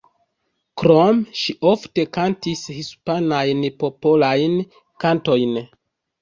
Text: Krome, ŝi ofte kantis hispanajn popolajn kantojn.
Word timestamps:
Krome, 0.81 1.19
ŝi 1.41 1.53
ofte 1.71 2.05
kantis 2.17 2.63
hispanajn 2.79 3.63
popolajn 3.85 4.57
kantojn. 5.05 5.55